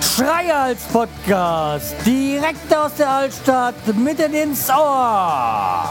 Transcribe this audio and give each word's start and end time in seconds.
Schreihals 0.00 0.82
Podcast, 0.92 1.94
direkt 2.04 2.74
aus 2.74 2.94
der 2.96 3.08
Altstadt, 3.08 3.74
mitten 3.96 4.34
ins 4.34 4.68
Ohr. 4.70 5.88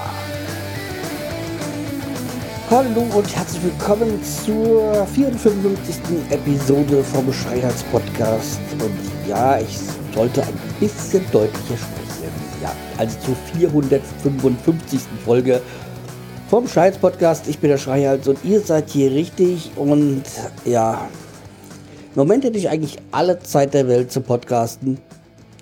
Hallo 2.69 3.01
und 3.13 3.35
herzlich 3.35 3.63
willkommen 3.63 4.19
zur 4.23 5.05
54. 5.07 5.95
Episode 6.29 7.03
vom 7.03 7.31
Schreihals 7.33 7.83
Podcast. 7.83 8.59
Und 8.73 8.97
ja, 9.27 9.59
ich 9.59 9.77
sollte 10.13 10.41
ein 10.41 10.59
bisschen 10.79 11.23
deutlicher 11.31 11.77
sprechen. 11.77 12.31
Ja, 12.61 12.71
also 12.97 13.17
zur 13.19 13.35
455. 13.57 15.01
Folge 15.25 15.61
vom 16.53 16.67
Schreihals 16.67 16.99
Podcast. 16.99 17.47
Ich 17.47 17.57
bin 17.57 17.71
der 17.71 17.79
Schreihals 17.79 18.27
und 18.27 18.45
ihr 18.45 18.59
seid 18.59 18.91
hier 18.91 19.09
richtig. 19.09 19.71
Und 19.75 20.21
ja, 20.65 21.09
im 22.09 22.15
Moment 22.15 22.43
hätte 22.43 22.59
ich 22.59 22.69
eigentlich 22.69 22.99
alle 23.09 23.39
Zeit 23.39 23.73
der 23.73 23.87
Welt 23.87 24.11
zu 24.11 24.21
podcasten. 24.21 24.99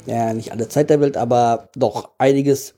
Ja, 0.05 0.33
nicht 0.33 0.51
alle 0.51 0.67
Zeit 0.67 0.89
der 0.89 0.99
Welt, 0.99 1.15
aber 1.15 1.69
doch 1.77 2.09
einiges. 2.17 2.73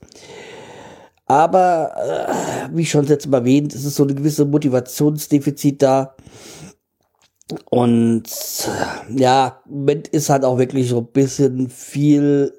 Aber, 1.26 2.68
äh, 2.68 2.68
wie 2.76 2.86
schon 2.86 3.04
jetzt 3.06 3.26
erwähnt, 3.26 3.74
es 3.74 3.84
ist 3.84 3.96
so 3.96 4.04
eine 4.04 4.14
gewisse 4.14 4.44
Motivationsdefizit 4.44 5.82
da. 5.82 6.14
Und 7.68 8.28
ja, 9.12 9.60
im 9.66 9.78
Moment 9.78 10.06
ist 10.06 10.30
halt 10.30 10.44
auch 10.44 10.58
wirklich 10.58 10.88
so 10.88 10.98
ein 10.98 11.08
bisschen 11.08 11.68
viel, 11.68 12.52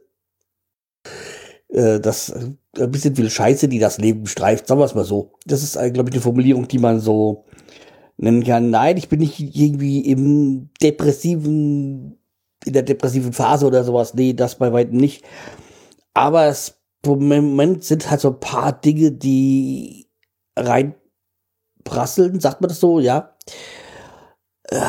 äh, 1.70 2.02
das, 2.02 2.34
ein 2.80 2.92
bisschen 2.92 3.16
viel 3.16 3.30
Scheiße, 3.30 3.68
die 3.68 3.80
das 3.80 3.98
Leben 3.98 4.28
streift, 4.28 4.68
sagen 4.68 4.80
wir 4.80 4.86
es 4.86 4.96
mal 4.96 5.06
so. 5.06 5.34
Das 5.46 5.64
ist, 5.64 5.74
glaube 5.94 6.10
ich, 6.10 6.16
eine 6.16 6.22
Formulierung, 6.22 6.68
die 6.68 6.80
man 6.80 7.00
so 7.00 7.46
nennen 8.18 8.44
kann, 8.44 8.70
nein, 8.70 8.98
ich 8.98 9.10
bin 9.10 9.20
nicht 9.20 9.40
irgendwie 9.40 10.00
im 10.00 10.70
depressiven, 10.82 12.18
in 12.66 12.74
der 12.74 12.84
depressiven 12.84 13.34
Phase 13.34 13.66
oder 13.66 13.84
sowas. 13.84 14.14
Nee, 14.14 14.34
das 14.34 14.56
bei 14.56 14.72
weitem 14.72 14.98
nicht. 14.98 15.26
Aber 16.14 16.46
es, 16.46 16.80
im 17.06 17.28
Moment 17.28 17.84
sind 17.84 18.10
halt 18.10 18.22
so 18.22 18.30
ein 18.30 18.40
paar 18.40 18.72
Dinge, 18.74 19.12
die 19.12 20.08
reinprasseln, 20.56 22.40
sagt 22.40 22.62
man 22.62 22.70
das 22.70 22.80
so, 22.80 23.00
ja. 23.00 23.36
Äh, 24.70 24.80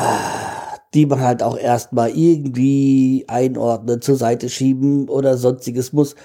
die 0.93 1.05
man 1.05 1.19
halt 1.19 1.43
auch 1.43 1.57
erstmal 1.57 2.09
irgendwie 2.11 3.25
einordnen, 3.27 4.01
zur 4.01 4.15
Seite 4.15 4.49
schieben 4.49 5.09
oder 5.09 5.37
sonstiges 5.37 5.93
muss. 5.93 6.15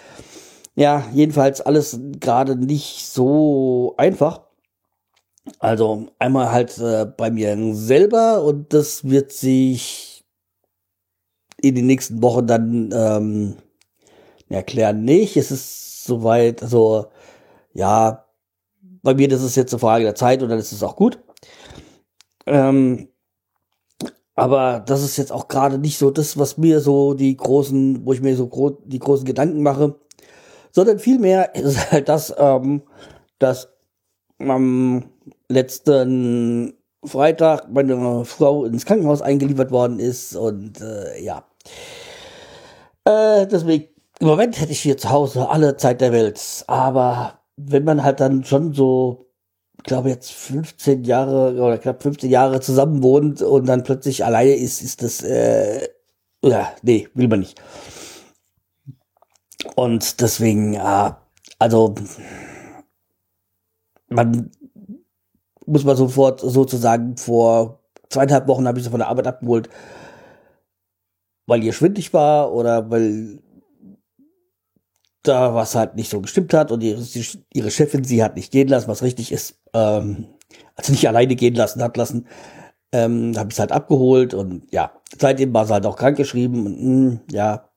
Ja, 0.75 1.07
jedenfalls 1.13 1.61
alles 1.61 1.99
gerade 2.19 2.57
nicht 2.57 3.07
so 3.07 3.95
einfach. 3.99 4.43
Also 5.59 6.09
einmal 6.19 6.53
halt 6.53 6.79
äh, 6.79 7.05
bei 7.05 7.31
mir 7.31 7.57
selber 7.75 8.43
und 8.45 8.73
das 8.73 9.05
wird 9.05 9.33
sich 9.33 10.25
in 11.61 11.75
den 11.75 11.87
nächsten 11.87 12.23
Wochen 12.23 12.47
dann 12.47 12.91
ähm, 12.93 13.57
erklären 14.49 15.05
nicht. 15.05 15.37
Es 15.37 15.51
ist 15.51 16.05
soweit, 16.05 16.63
also 16.63 17.07
ja, 17.75 18.27
bei 19.03 19.15
mir 19.15 19.29
das 19.29 19.43
ist 19.43 19.57
jetzt 19.57 19.73
eine 19.73 19.81
Frage 19.81 20.05
der 20.05 20.15
Zeit 20.15 20.43
und 20.43 20.49
dann 20.49 20.59
ist 20.59 20.73
es 20.73 20.83
auch 20.83 20.97
gut. 20.97 21.19
Ähm, 22.47 23.09
aber 24.35 24.81
das 24.81 25.03
ist 25.03 25.17
jetzt 25.17 25.33
auch 25.33 25.49
gerade 25.49 25.79
nicht 25.79 25.99
so 25.99 26.11
das, 26.11 26.39
was 26.39 26.57
mir 26.57 26.81
so 26.81 27.15
die 27.15 27.37
großen, 27.37 28.07
wo 28.07 28.13
ich 28.13 28.23
mir 28.23 28.37
so 28.37 28.49
gro 28.49 28.71
die 28.71 28.99
großen 28.99 29.27
Gedanken 29.27 29.63
mache, 29.63 29.97
sondern 30.73 30.99
vielmehr 30.99 31.55
ist 31.55 31.93
halt 31.93 32.09
das, 32.09 32.35
ähm, 32.37 32.83
dass 33.39 33.69
am 34.39 35.05
letzten 35.49 36.75
Freitag 37.05 37.71
meine 37.71 38.25
Frau 38.25 38.65
ins 38.65 38.87
Krankenhaus 38.87 39.23
eingeliefert 39.23 39.71
worden 39.71 39.99
ist 39.99 40.35
und 40.35 40.81
äh, 40.81 41.21
ja. 41.21 41.45
Äh, 43.05 43.47
deswegen, 43.47 43.89
im 44.21 44.27
Moment 44.29 44.61
hätte 44.61 44.73
ich 44.73 44.81
hier 44.81 44.97
zu 44.97 45.11
Hause 45.11 45.49
alle 45.49 45.77
Zeit 45.77 46.01
der 46.01 46.13
Welt. 46.13 46.41
Aber 46.69 47.41
wenn 47.57 47.85
man 47.85 48.05
halt 48.05 48.21
dann 48.21 48.45
schon 48.45 48.73
so, 48.73 49.27
ich 49.79 49.85
glaube 49.85 50.11
jetzt 50.11 50.31
15 50.33 51.05
Jahre 51.05 51.55
oder 51.61 51.79
knapp 51.79 52.03
15 52.03 52.31
Jahre 52.31 52.61
zusammen 52.61 53.03
wohnt 53.03 53.43
und 53.43 53.67
dann 53.67 53.83
plötzlich 53.83 54.25
alleine 54.25 54.55
ist, 54.55 54.81
ist 54.81 55.03
das, 55.03 55.23
äh, 55.23 55.89
ja, 56.45 56.73
nee, 56.83 57.09
will 57.15 57.29
man 57.29 57.41
nicht. 57.41 57.61
Und 59.75 60.21
deswegen, 60.21 60.75
ja, 60.75 61.23
also 61.59 61.95
man 64.09 64.51
muss 65.67 65.85
man 65.85 65.97
sofort 65.97 66.41
sozusagen 66.41 67.17
vor 67.17 67.81
zweieinhalb 68.09 68.47
Wochen 68.49 68.67
habe 68.67 68.79
ich 68.79 68.85
sie 68.85 68.91
von 68.91 68.99
der 68.99 69.09
Arbeit 69.09 69.27
abgeholt, 69.27 69.71
weil 71.47 71.65
ihr 71.65 71.73
schwindig 71.73 72.13
war 72.13 72.53
oder 72.53 72.91
weil 72.91 73.41
da 75.23 75.55
was 75.55 75.75
halt 75.75 75.95
nicht 75.95 76.11
so 76.11 76.21
gestimmt 76.21 76.53
hat 76.53 76.73
und 76.73 76.83
ihre, 76.83 77.03
ihre 77.53 77.71
Chefin 77.71 78.05
sie 78.05 78.23
hat 78.23 78.37
nicht 78.37 78.53
gehen 78.53 78.69
lassen, 78.69 78.89
was 78.89 79.03
richtig 79.03 79.31
ist, 79.33 79.61
ähm, 79.73 80.27
also 80.75 80.93
nicht 80.93 81.07
alleine 81.09 81.37
gehen 81.37 81.55
lassen 81.55 81.83
hat 81.83 81.97
lassen, 81.97 82.27
ähm, 82.93 83.35
habe 83.39 83.51
ich 83.53 83.61
halt 83.61 83.73
abgeholt 83.73 84.35
und 84.35 84.67
ja, 84.73 84.93
seitdem 85.19 85.55
war 85.55 85.67
sie 85.67 85.73
halt 85.75 85.87
auch 85.87 85.97
krankgeschrieben 85.97 86.67
und 86.67 86.83
mh, 86.83 87.11
hm, 87.11 87.21
ja, 87.31 87.69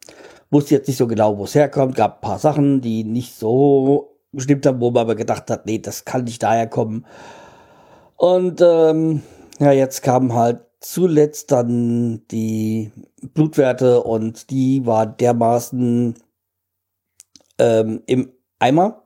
wusste 0.56 0.76
jetzt 0.76 0.88
nicht 0.88 0.98
so 0.98 1.06
genau, 1.06 1.38
wo 1.38 1.44
es 1.44 1.54
herkommt, 1.54 1.96
gab 1.96 2.16
ein 2.18 2.22
paar 2.22 2.40
Sachen, 2.40 2.80
die 2.80 3.04
nicht 3.04 3.36
so 3.36 4.18
gestimmt 4.32 4.66
haben, 4.66 4.80
wo 4.80 4.90
man 4.90 5.02
aber 5.02 5.16
gedacht 5.16 5.50
hat, 5.50 5.66
nee, 5.66 5.80
das 5.80 6.06
kann 6.06 6.24
nicht 6.24 6.42
daher 6.42 6.68
kommen. 6.68 7.06
Und 8.16 8.62
ähm, 8.62 9.22
ja, 9.60 9.74
jetzt 9.74 10.02
kamen 10.02 10.34
halt 10.34 10.62
zuletzt 10.80 11.52
dann 11.52 12.26
die 12.32 12.92
Blutwerte 13.34 14.02
und 14.02 14.50
die 14.50 14.86
war 14.86 15.06
dermaßen 15.06 16.16
ähm, 17.60 18.04
im 18.06 18.32
Eimer, 18.60 19.04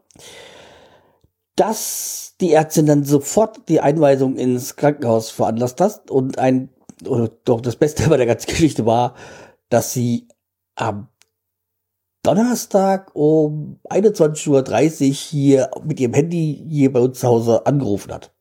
dass 1.56 2.36
die 2.40 2.54
Ärztin 2.54 2.86
dann 2.86 3.06
sofort 3.06 3.68
die 3.70 3.82
Einweisung 3.82 4.36
ins 4.36 4.76
Krankenhaus 4.76 5.32
veranlasst 5.32 5.82
hat 5.82 6.12
und 6.12 6.38
ein, 6.38 6.70
oder 7.08 7.30
doch 7.44 7.62
das 7.62 7.76
Beste 7.76 8.08
bei 8.08 8.18
der 8.18 8.28
ganzen 8.28 8.48
Geschichte 8.50 8.86
war, 8.86 9.16
dass 9.70 9.94
sie 9.94 10.28
am 10.76 11.08
Donnerstag 12.30 13.10
um 13.16 13.80
21.30 13.90 14.50
Uhr 15.10 15.14
hier 15.16 15.72
mit 15.84 16.00
ihrem 16.00 16.14
Handy 16.14 16.64
hier 16.70 16.94
bei 16.94 17.00
uns 17.00 17.20
zu 17.20 17.28
Hause 17.28 17.66
angerufen 17.66 18.14
hat. 18.14 18.32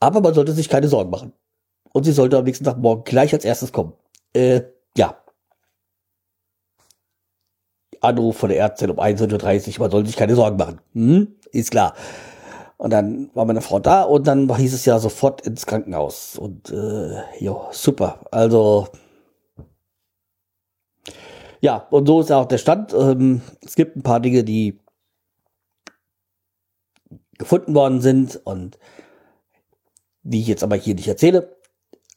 Aber 0.00 0.20
man 0.20 0.34
sollte 0.34 0.50
sich 0.50 0.68
keine 0.68 0.88
Sorgen 0.88 1.10
machen. 1.10 1.32
Und 1.92 2.02
sie 2.02 2.10
sollte 2.10 2.36
am 2.36 2.44
nächsten 2.44 2.64
Tag 2.64 2.78
morgen 2.78 3.04
gleich 3.04 3.32
als 3.32 3.44
erstes 3.44 3.70
kommen. 3.70 3.92
Äh, 4.32 4.62
ja. 4.96 5.16
Anruf 8.00 8.38
von 8.38 8.48
der 8.48 8.58
Ärztin 8.58 8.90
um 8.90 8.98
21.30 8.98 9.74
Uhr, 9.74 9.78
man 9.78 9.90
sollte 9.92 10.08
sich 10.08 10.16
keine 10.16 10.34
Sorgen 10.34 10.56
machen. 10.56 10.80
Hm? 10.94 11.36
Ist 11.52 11.70
klar. 11.70 11.94
Und 12.76 12.92
dann 12.92 13.30
war 13.34 13.44
meine 13.44 13.60
Frau 13.60 13.78
da 13.78 14.02
und 14.02 14.26
dann 14.26 14.52
hieß 14.52 14.74
es 14.74 14.84
ja 14.84 14.98
sofort 14.98 15.42
ins 15.42 15.64
Krankenhaus. 15.66 16.36
Und 16.36 16.70
äh, 16.72 17.22
jo, 17.38 17.68
super. 17.70 18.18
Also 18.32 18.88
ja, 21.64 21.86
und 21.90 22.06
so 22.06 22.20
ist 22.20 22.30
auch 22.30 22.44
der 22.44 22.58
Stand. 22.58 22.92
Ähm, 22.92 23.40
es 23.64 23.74
gibt 23.74 23.96
ein 23.96 24.02
paar 24.02 24.20
Dinge, 24.20 24.44
die 24.44 24.80
gefunden 27.38 27.74
worden 27.74 28.02
sind 28.02 28.38
und 28.44 28.78
die 30.24 30.42
ich 30.42 30.46
jetzt 30.46 30.62
aber 30.62 30.76
hier 30.76 30.94
nicht 30.94 31.08
erzähle. 31.08 31.56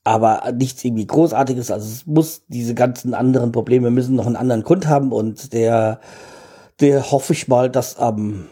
Aber 0.03 0.51
nichts 0.51 0.83
irgendwie 0.83 1.07
Großartiges. 1.07 1.71
Also 1.71 1.87
es 1.87 2.05
muss 2.05 2.43
diese 2.49 2.75
ganzen 2.75 3.13
anderen 3.13 3.53
Probleme 3.53 3.89
müssen 3.89 4.17
noch 4.17 4.25
einen 4.25 4.35
anderen 4.35 4.63
Grund 4.63 4.89
haben 4.89 5.13
und 5.13 5.53
der, 5.53 6.01
der 6.81 7.09
hoffe 7.09 7.31
ich 7.31 7.47
mal, 7.47 7.69
dass 7.69 7.97
am 7.97 8.49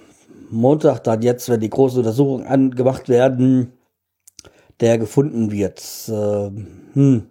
Montag 0.49 1.03
dann 1.03 1.21
jetzt, 1.21 1.49
wenn 1.49 1.59
die 1.59 1.69
großen 1.69 1.99
Untersuchungen 1.99 2.47
angemacht 2.47 3.09
werden, 3.09 3.73
der 4.79 4.97
gefunden 4.97 5.51
wird. 5.51 5.83
Äh, 6.07 6.51
hm. 6.93 7.29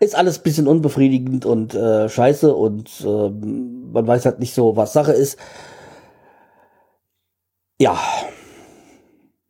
Ist 0.00 0.14
alles 0.14 0.38
bisschen 0.38 0.66
unbefriedigend 0.66 1.46
und 1.46 1.74
äh, 1.74 2.08
scheiße 2.08 2.54
und 2.54 2.90
äh, 3.00 3.30
man 3.30 4.06
weiß 4.06 4.24
halt 4.26 4.40
nicht 4.40 4.54
so, 4.54 4.76
was 4.76 4.92
Sache 4.92 5.12
ist. 5.12 5.38
Ja. 7.78 7.98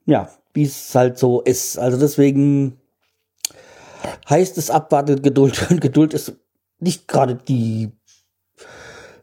Ja, 0.07 0.29
wie 0.53 0.65
es 0.65 0.95
halt 0.95 1.19
so 1.19 1.41
ist. 1.41 1.79
Also 1.79 1.99
deswegen 1.99 2.79
heißt 4.29 4.59
es 4.59 4.71
abwarten, 4.71 5.23
Geduld. 5.23 5.71
Und 5.71 5.81
Geduld 5.81 6.15
ist 6.15 6.35
nicht 6.79 7.09
gerade 7.09 7.37
die 7.37 7.93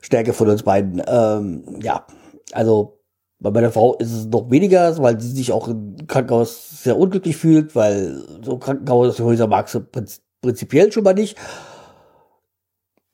Stärke 0.02 0.34
von 0.34 0.50
uns 0.50 0.64
beiden. 0.64 1.02
Ähm, 1.08 1.80
ja, 1.82 2.06
also 2.52 3.00
bei 3.40 3.50
meiner 3.52 3.72
Frau 3.72 3.96
ist 3.96 4.12
es 4.12 4.26
noch 4.28 4.52
weniger, 4.52 4.98
weil 5.00 5.20
sie 5.20 5.32
sich 5.32 5.52
auch 5.52 5.68
im 5.68 5.96
Krankenhaus 6.08 6.84
sehr 6.84 6.98
unglücklich 6.98 7.38
fühlt, 7.38 7.76
weil 7.76 8.24
so 8.44 8.58
Krankenhaushäuser 8.58 9.48
mag 9.48 9.68
sie 9.70 9.82
prinzipiell 10.42 10.92
schon 10.92 11.04
mal 11.04 11.14
nicht. 11.14 11.38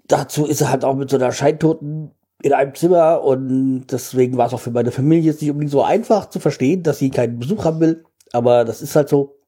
Dazu 0.08 0.46
ist 0.46 0.62
er 0.62 0.72
halt 0.72 0.86
auch 0.86 0.96
mit 0.96 1.10
so 1.10 1.18
einer 1.18 1.32
scheintoten 1.32 2.12
in 2.42 2.54
einem 2.54 2.76
Zimmer 2.76 3.24
und 3.24 3.88
deswegen 3.88 4.38
war 4.38 4.48
es 4.48 4.54
auch 4.54 4.60
für 4.60 4.72
meine 4.72 4.92
Familie 4.92 5.32
jetzt 5.32 5.42
nicht 5.42 5.52
unbedingt 5.52 5.72
so 5.72 5.84
einfach 5.84 6.30
zu 6.30 6.40
verstehen, 6.40 6.84
dass 6.84 7.00
sie 7.00 7.10
keinen 7.10 7.40
Besuch 7.40 7.66
haben 7.66 7.80
will. 7.80 8.06
Aber 8.32 8.64
das 8.64 8.82
ist 8.82 8.96
halt 8.96 9.10
so. 9.10 9.40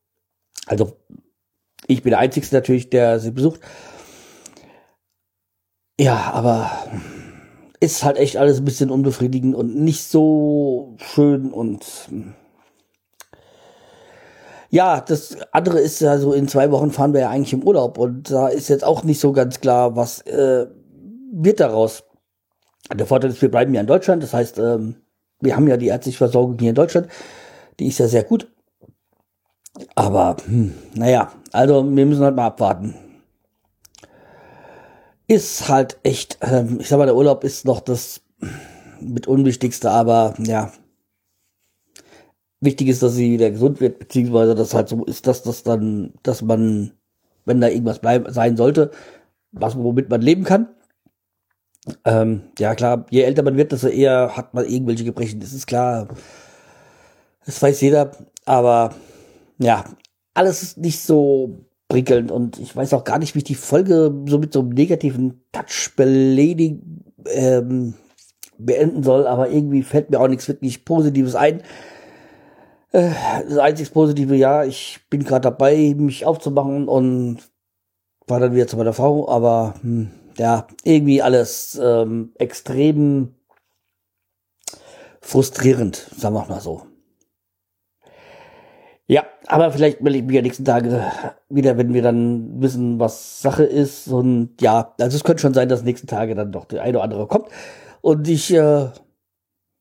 Also, 0.65 0.97
ich 1.87 2.03
bin 2.03 2.11
der 2.11 2.19
Einzige 2.19 2.47
natürlich, 2.51 2.89
der 2.89 3.19
sie 3.19 3.31
besucht. 3.31 3.61
Ja, 5.99 6.31
aber 6.33 6.71
ist 7.79 8.03
halt 8.03 8.17
echt 8.17 8.37
alles 8.37 8.57
ein 8.59 8.65
bisschen 8.65 8.89
unbefriedigend 8.89 9.55
und 9.55 9.75
nicht 9.75 10.03
so 10.03 10.95
schön 10.97 11.51
und 11.51 12.09
ja, 14.69 15.01
das 15.01 15.37
andere 15.51 15.79
ist 15.79 15.99
ja 15.99 16.17
so, 16.19 16.33
in 16.33 16.47
zwei 16.47 16.71
Wochen 16.71 16.91
fahren 16.91 17.13
wir 17.13 17.21
ja 17.21 17.29
eigentlich 17.29 17.53
im 17.53 17.63
Urlaub 17.63 17.97
und 17.97 18.31
da 18.31 18.47
ist 18.47 18.69
jetzt 18.69 18.83
auch 18.83 19.03
nicht 19.03 19.19
so 19.19 19.31
ganz 19.31 19.59
klar, 19.59 19.95
was 19.95 20.21
äh, 20.21 20.67
wird 21.31 21.59
daraus. 21.59 22.03
Der 22.93 23.05
Vorteil 23.05 23.31
ist, 23.31 23.41
wir 23.41 23.51
bleiben 23.51 23.73
ja 23.73 23.81
in 23.81 23.87
Deutschland, 23.87 24.23
das 24.23 24.33
heißt, 24.33 24.59
ähm, 24.59 24.95
wir 25.39 25.55
haben 25.55 25.67
ja 25.67 25.77
die 25.77 25.87
ärztliche 25.87 26.17
Versorgung 26.17 26.57
hier 26.59 26.69
in 26.69 26.75
Deutschland, 26.75 27.07
die 27.79 27.87
ist 27.87 27.99
ja 27.99 28.07
sehr 28.07 28.23
gut. 28.23 28.51
Aber, 29.95 30.37
hm, 30.45 30.73
naja, 30.93 31.31
also 31.51 31.83
wir 31.83 32.05
müssen 32.05 32.23
halt 32.23 32.35
mal 32.35 32.47
abwarten. 32.47 32.95
Ist 35.27 35.69
halt 35.69 35.97
echt, 36.03 36.39
ähm, 36.41 36.79
ich 36.79 36.89
sag 36.89 36.97
mal, 36.97 37.05
der 37.05 37.15
Urlaub 37.15 37.43
ist 37.43 37.65
noch 37.65 37.79
das 37.79 38.21
mit 38.99 39.27
Unwichtigste, 39.27 39.91
aber 39.91 40.33
ja, 40.39 40.71
wichtig 42.61 42.87
ist, 42.87 43.03
dass 43.03 43.15
sie 43.15 43.31
wieder 43.31 43.51
gesund 43.51 43.81
wird, 43.81 43.99
beziehungsweise 43.99 44.55
dass 44.55 44.73
halt 44.73 44.89
so 44.89 45.03
ist, 45.05 45.27
dass 45.27 45.43
das 45.43 45.63
dann, 45.63 46.13
dass 46.23 46.41
man, 46.41 46.91
wenn 47.45 47.61
da 47.61 47.67
irgendwas 47.67 47.99
bleiben, 47.99 48.31
sein 48.31 48.57
sollte, 48.57 48.91
was 49.51 49.77
womit 49.77 50.09
man 50.09 50.21
leben 50.21 50.43
kann. 50.43 50.69
Ähm, 52.05 52.41
ja 52.59 52.75
klar, 52.75 53.05
je 53.09 53.21
älter 53.21 53.43
man 53.43 53.57
wird, 53.57 53.71
desto 53.71 53.87
eher 53.87 54.35
hat 54.35 54.53
man 54.53 54.65
irgendwelche 54.65 55.05
Gebrechen. 55.05 55.39
Das 55.39 55.53
ist 55.53 55.67
klar. 55.67 56.07
Das 57.45 57.61
weiß 57.61 57.81
jeder. 57.81 58.11
Aber 58.45 58.93
ja, 59.57 59.85
alles 60.33 60.61
ist 60.61 60.77
nicht 60.77 60.99
so 60.99 61.65
prickelnd 61.87 62.31
und 62.31 62.59
ich 62.59 62.75
weiß 62.75 62.93
auch 62.93 63.03
gar 63.03 63.17
nicht, 63.17 63.33
wie 63.33 63.39
ich 63.39 63.45
die 63.45 63.55
Folge 63.55 64.13
so 64.27 64.37
mit 64.37 64.53
so 64.53 64.59
einem 64.59 64.69
negativen 64.69 65.41
Touch 65.51 65.95
beledigen 65.95 67.03
ähm, 67.25 67.95
beenden 68.59 69.03
soll, 69.03 69.25
aber 69.25 69.49
irgendwie 69.49 69.81
fällt 69.81 70.11
mir 70.11 70.19
auch 70.19 70.27
nichts 70.27 70.47
wirklich 70.47 70.85
Positives 70.85 71.35
ein. 71.35 71.63
Äh, 72.91 73.11
das 73.47 73.57
einzig 73.57 73.93
Positive, 73.93 74.35
ja, 74.35 74.63
ich 74.63 74.99
bin 75.09 75.23
gerade 75.23 75.41
dabei, 75.41 75.93
mich 75.95 76.25
aufzumachen 76.25 76.87
und 76.87 77.39
war 78.27 78.39
dann 78.39 78.53
wieder 78.53 78.67
zu 78.67 78.77
meiner 78.77 78.93
Frau, 78.93 79.29
aber 79.29 79.75
hm, 79.81 80.11
ja, 80.37 80.67
irgendwie 80.83 81.21
alles 81.21 81.79
ähm, 81.81 82.31
extrem 82.35 83.35
frustrierend, 85.21 85.95
sagen 86.17 86.35
wir 86.35 86.45
mal 86.47 86.61
so. 86.61 86.83
Ja, 89.07 89.25
aber 89.47 89.71
vielleicht 89.71 90.01
melde 90.01 90.19
ich 90.19 90.25
mich 90.25 90.35
ja 90.35 90.41
nächsten 90.43 90.65
Tage 90.65 91.11
wieder, 91.49 91.77
wenn 91.77 91.93
wir 91.95 92.03
dann 92.03 92.61
wissen, 92.61 92.99
was 92.99 93.41
Sache 93.41 93.63
ist. 93.63 94.07
Und 94.07 94.61
ja, 94.61 94.93
also 94.99 95.17
es 95.17 95.23
könnte 95.23 95.41
schon 95.41 95.55
sein, 95.55 95.67
dass 95.67 95.81
nächsten 95.81 96.05
Tage 96.05 96.35
dann 96.35 96.51
doch 96.51 96.65
der 96.65 96.83
eine 96.83 96.97
oder 96.97 97.03
andere 97.05 97.27
kommt. 97.27 97.47
Und 98.01 98.27
ich 98.27 98.53
äh, 98.53 98.89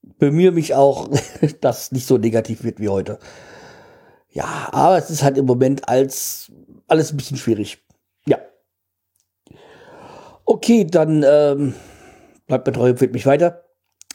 bemühe 0.02 0.52
mich 0.52 0.74
auch, 0.74 1.08
dass 1.60 1.92
nicht 1.92 2.06
so 2.06 2.18
negativ 2.18 2.64
wird 2.64 2.80
wie 2.80 2.88
heute. 2.88 3.18
Ja, 4.30 4.68
aber 4.72 4.98
es 4.98 5.10
ist 5.10 5.22
halt 5.22 5.38
im 5.38 5.46
Moment 5.46 5.88
als 5.88 6.52
alles 6.86 7.12
ein 7.12 7.16
bisschen 7.16 7.36
schwierig. 7.36 7.84
Ja. 8.26 8.38
Okay, 10.44 10.84
dann 10.84 11.24
ähm, 11.26 11.74
bleibt 12.46 12.66
mir 12.66 12.72
treu, 12.72 12.90
empfiehlt 12.90 13.12
mich 13.12 13.26
weiter. 13.26 13.64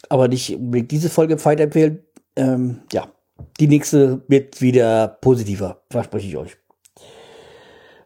Aber 0.10 0.28
nicht 0.28 0.56
unbedingt 0.56 0.92
diese 0.92 1.10
Folge 1.10 1.44
weiterempfehlen. 1.44 2.04
Ähm, 2.36 2.82
ja, 2.92 3.12
die 3.60 3.68
nächste 3.68 4.22
wird 4.28 4.62
wieder 4.62 5.08
positiver, 5.08 5.84
verspreche 5.90 6.28
ich 6.28 6.38
euch. 6.38 6.58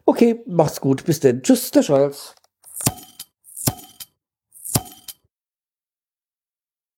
Okay, 0.04 0.40
macht's 0.46 0.80
gut. 0.80 1.04
Bis 1.04 1.20
denn. 1.20 1.42
Tschüss, 1.42 1.70
der 1.70 1.82
Charles. 1.82 2.34